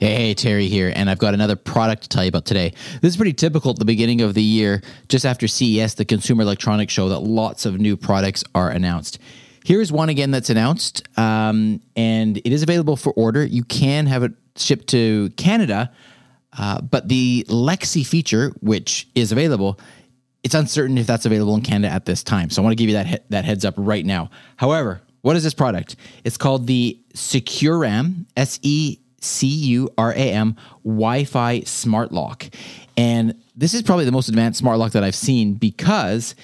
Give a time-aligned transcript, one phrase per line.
[0.00, 2.72] Hey, Terry here, and I've got another product to tell you about today.
[3.02, 4.80] This is pretty typical at the beginning of the year,
[5.10, 9.18] just after CES, the Consumer Electronics Show, that lots of new products are announced.
[9.62, 13.44] Here's one again that's announced, um, and it is available for order.
[13.44, 15.92] You can have it shipped to Canada,
[16.56, 19.78] uh, but the Alexa feature, which is available,
[20.42, 22.48] it's uncertain if that's available in Canada at this time.
[22.48, 24.30] So I want to give you that he- that heads up right now.
[24.56, 25.96] However, what is this product?
[26.24, 32.46] It's called the SecuRAM, S E C U R A M Wi Fi Smart Lock.
[32.96, 36.34] And this is probably the most advanced smart lock that I've seen because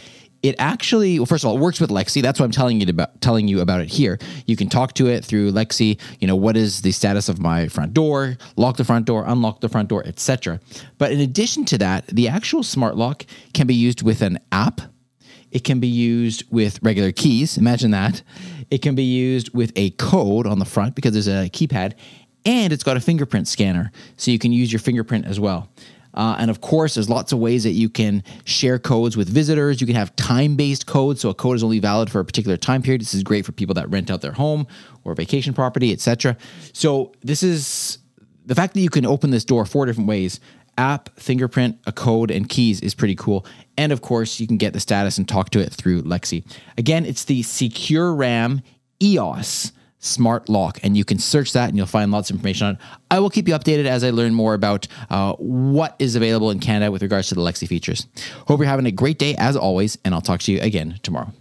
[0.42, 2.22] it actually, well, first of all, it works with Alexa.
[2.22, 4.18] That's why I'm telling you about telling you about it here.
[4.46, 5.84] You can talk to it through Alexa.
[5.84, 8.36] You know, what is the status of my front door?
[8.56, 10.60] Lock the front door, unlock the front door, etc.
[10.98, 14.80] But in addition to that, the actual smart lock can be used with an app.
[15.50, 17.56] It can be used with regular keys.
[17.56, 18.22] Imagine that.
[18.70, 21.94] It can be used with a code on the front because there's a keypad,
[22.46, 25.68] and it's got a fingerprint scanner, so you can use your fingerprint as well.
[26.14, 29.82] Uh, and of course, there's lots of ways that you can share codes with visitors.
[29.82, 32.56] You can have time based codes, so a code is only valid for a particular
[32.56, 33.02] time period.
[33.02, 34.66] This is great for people that rent out their home
[35.04, 36.36] or vacation property, etc.
[36.72, 37.98] So this is
[38.46, 40.40] the fact that you can open this door four different ways
[40.78, 43.46] app, fingerprint, a code, and keys is pretty cool.
[43.78, 46.42] And of course, you can get the status and talk to it through Alexa.
[46.76, 48.62] Again, it's the SecuRAM
[49.02, 49.72] EOS
[50.06, 52.80] smart lock, and you can search that and you'll find lots of information on it.
[53.10, 56.60] I will keep you updated as I learn more about uh, what is available in
[56.60, 58.06] Canada with regards to the Alexa features.
[58.46, 61.32] Hope you're having a great day as always, and I'll talk to you again tomorrow.